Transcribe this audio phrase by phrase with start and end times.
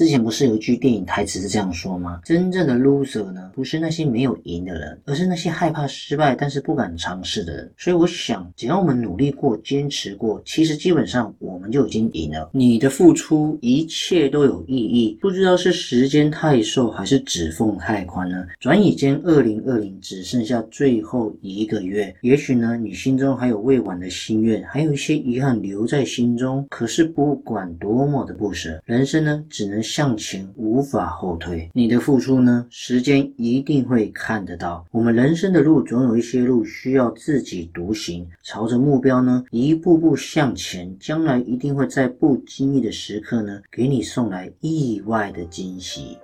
[0.00, 2.22] 之前不是有一句电影台词是这样说吗？
[2.24, 7.70] 真正的 loser 呢，不是那些没有赢的人，而是那些害怕失败但是不敢尝试的人。
[7.76, 12.48] 所以我想，只要我们努力过、坚持过，其实基本上我们就已经赢了。
[12.54, 15.18] 你的付出，一切都有意义。
[15.20, 18.46] 不知道是时间太瘦，还是指缝太宽呢？
[18.58, 22.16] 转眼间，二零二零只剩下最后一个月。
[22.22, 26.66] 也许呢，你心中还有未完的心愿，还有一些遗憾留在心中。
[26.70, 29.84] 可是不管多么的不舍，人生呢，只能。
[29.90, 32.64] 向前无法后退，你的付出呢？
[32.70, 34.86] 时间一定会看得到。
[34.92, 46.16] 我们人生的路总有一些路需要自己独行，朝着目标呢一步步向前，将来一定会在不经意的时刻呢，给你送来意外的惊喜。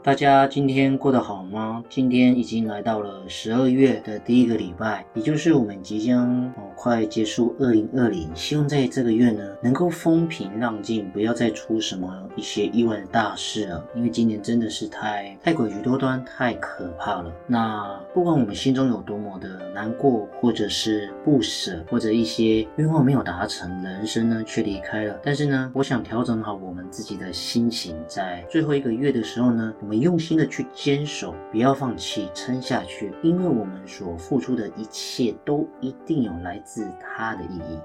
[0.00, 1.84] 大家今天过得好吗？
[1.90, 8.30] 今天已经来到了十二月的第一个礼拜，也就是我们即将哦快结束二零二零。
[8.34, 13.84] 希望在这个月呢，能够风平浪静，不要再出什么一些意外的大事了。
[13.94, 17.30] 因为今年真的是太太诡谲多端，太可怕了。
[17.46, 25.18] 那不管我们心中有多么的难过，或者是不舍，或者一些愿望没有达成，人生呢却离开了。
[25.22, 29.98] 但是呢，我想调整好我们自己的心情，在最后一个月的时候呢，我们。
[29.98, 37.78] 用心的去坚守，不要放弃，撑下去，因为我们所付出的一切都一定有来自它的意义。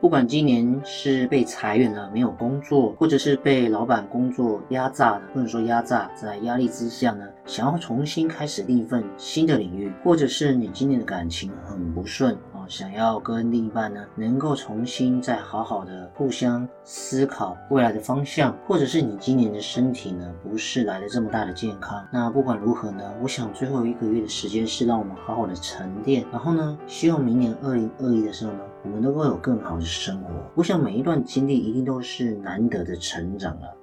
[0.00, 12.36] 不管今年是被裁员了，没有工作，或者是被老板工作压榨的，或者说压榨，在压力之下呢，想要重新开始另一份新的领域，或者是你今年的感情很不顺。
[12.70, 22.06] 想要跟另一半呢，能够重新再好好的互相思考未来的方向，或者是你今年的身体呢，不是来的这么大的健康。
[22.12, 30.30] 那不管如何呢，我想最后一个月的时间是让我们好好的沉淀，然后呢，希望明年二零二一的时候呢，我们都会有更好的生活。
[30.54, 33.79] 我想每一段经历一定都是难得的成长了。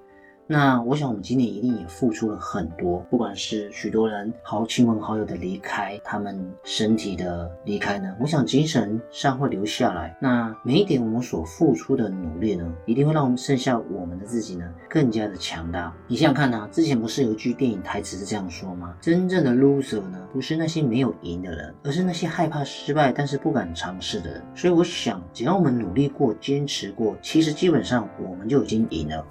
[0.49, 10.15] 那我想，我们今年一定也付出了很多，不管是许多人好亲朋好友的离开，他们身体的离开呢，我想精神上会留下来。
[10.21, 15.93] 那每一点我们所付出的努力呢，一定会让我们剩下我们的自己呢，更加的强大。
[16.07, 18.95] 你想想看呢，之前不是有一句电影台词是这样说吗？
[19.01, 24.41] 真正的 loser 呢，不是那些没有赢的人，而是那些害怕失败但是不敢尝试的人。
[24.55, 29.25] 所以我想，只要我们努力过、坚持过，其实基本上我们就已经赢了。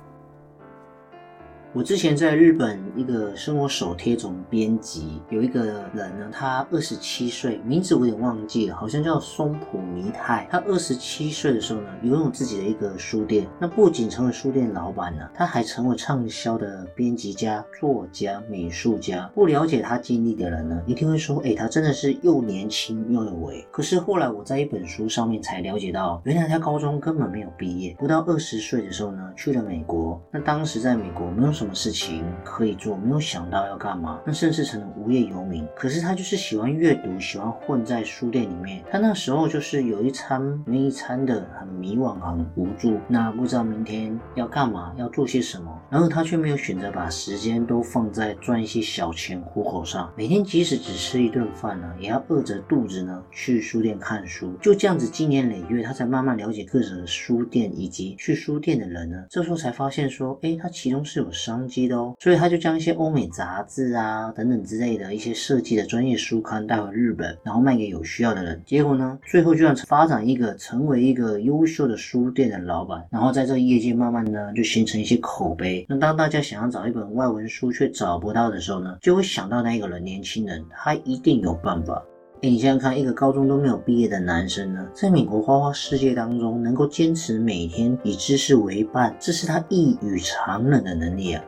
[1.77, 10.49] 我之前在日本一个生活手贴总编辑，有一个人呢，他二十七岁，名字我有点忘记了，好像叫松浦弥太。
[10.51, 13.47] 他二十七岁的时候呢，拥有自己的一个书店。
[13.61, 19.31] 那不仅成为书店老板呢，他还成为畅销的编辑家、作家、美术家。
[19.35, 23.63] 不了解他经历的人呢，一定会说，哎，他真的是又年轻又有为。
[23.71, 30.19] 可是后来我在一本书上面才了解到，原来他高中根本没有毕业，不到二十岁的时候呢，去了美国。
[30.31, 31.66] 那当时在美国没有什么。
[31.67, 32.97] 什么事情可以做？
[32.97, 35.67] 没有想到要干嘛，那甚至成了无业游民。
[35.75, 38.85] 可是他就是喜欢阅读，喜欢混在书店里面。
[38.89, 43.01] 他那时候就是有一餐没一餐的，很迷惘，很无助。
[43.09, 45.77] 那不知道明天要干嘛，要做些什么。
[45.91, 50.13] 然后他却没有选择把时间都放在赚一些小钱糊口上。
[50.17, 54.53] 每天即使只吃一顿饭呢，也要饿着肚子呢去书店看书。
[54.63, 59.25] 就这样子，经年累月，他才慢慢了解各种书店以及去书店的人呢。
[59.29, 61.67] 这时候才发现说，哎，他其中是有商。
[61.67, 68.63] 机的哦，所以他就将一些欧美杂志啊等等之类的一些设计的专业书刊带回日本，然后卖给有需要的人。
[68.65, 75.85] 结果呢，最后居然发展一个成为一个优秀的书店的老板，然后在这个业界慢慢呢就形成一些口碑。
[75.89, 82.03] 那当大家想要找一本外文书却找不到的时候呢，就会想到那个人，年轻人，他一定有办法。
[82.43, 91.43] 哎，你想想看，一个高中都没有毕业的男生呢，在美国花花世界当中，能够坚持每天以知识为伴，这是他异于常人的能力啊。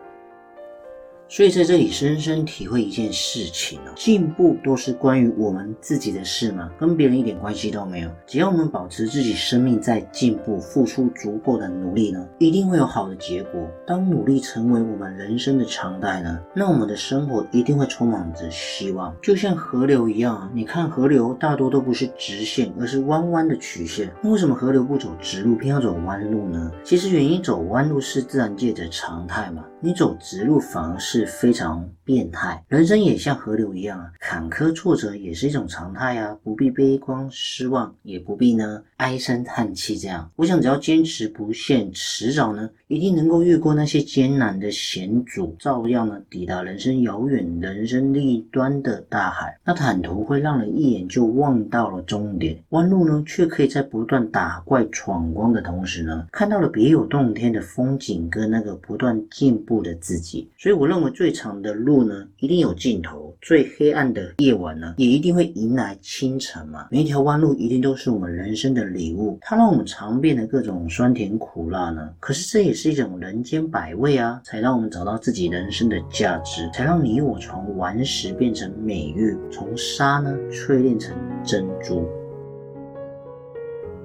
[1.30, 6.70] 所以在这里深深体会一件事情哦，进步都是关于我们自己的事吗？
[6.80, 8.10] 跟别人一点关系都没有。
[8.26, 13.68] 只要我们保持自己生命在进步，付出足够的努力呢，一定会有好的结果。
[13.86, 19.14] 当努力成为我们人生的常态呢，那我们的生活一定会充满着希望。
[19.22, 24.10] 就像河流一样啊，你看河流大多都不是直线，而是弯弯的曲线。
[24.22, 26.72] 那为什么河流不走直路，偏要走弯路呢？
[26.82, 31.28] 其实原因走弯路是自然界的常态嘛，你走直路反而是。
[31.38, 39.96] 非常变态，人生也像河流一样啊，坎坷挫折也是一种常态啊，不必悲观失望，也不必呢唉声叹气。
[39.96, 49.56] 这样，我想只要坚持不懈，迟早呢一定能够越过那些艰难的险阻，照样呢抵达人生遥远、人生另一端的大海。
[49.64, 60.48] 那坦途会让人一眼就望到了终点，弯路呢却可以在不断打怪闯关的同时呢，看到了别有洞天的风景跟那个不断进步的自己。
[60.56, 61.12] 所以我认为。
[61.18, 66.86] 最长的路呢，一定有尽头；最黑暗的夜晚呢，也一定会迎来清晨嘛。
[66.92, 72.08] 每一条弯路一定都是我们人生的礼物，它让我们尝遍了各种酸甜苦辣呢。
[72.20, 82.06] 可是这也是一种人间百味啊，才让我们找到自己人生的价值，才让你我从顽石变成美玉，从沙呢淬炼成珍珠。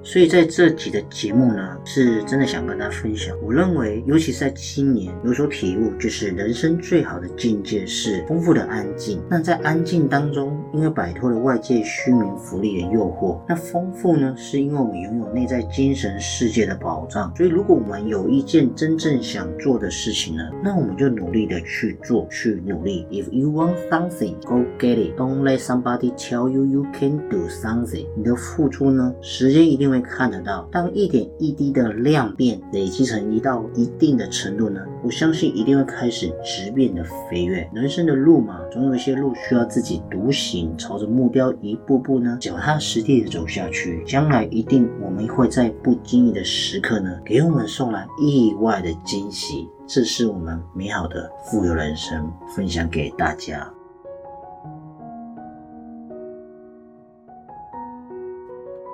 [0.06, 3.34] 所以在这集的节目呢，是真的想跟大家分享。
[3.42, 9.18] 我认为，尤其是在今年有所体悟，就是人生最好的境界是丰富的安静。
[9.30, 17.34] 那在安静当中，因为摆脱了外界虚名浮利的诱惑，那丰富呢，是因为我们拥有内在精神世界的保障。
[17.34, 23.06] 所以，如果我们有一件真正想做的事情呢，那我们就努力的去做，去努力。
[23.10, 25.18] If you want something, go get it.
[25.18, 28.06] Don't let somebody tell you you can do something.
[28.14, 30.04] 你的付出呢，时间一定会会。
[30.14, 37.68] 看得到，当一点一滴的量变累积成一到一定的程度呢，我相信一定会开始质变的飞跃。
[37.74, 44.04] 人生的路嘛，总有一些路需要自己独行，朝着目标一步步呢，脚踏实地的走下去。
[44.06, 49.68] 将来一定我们会在不经意的时刻呢，给我们送来意外的惊喜。
[49.86, 53.68] 这是我们美好的富有人生，分享给大家。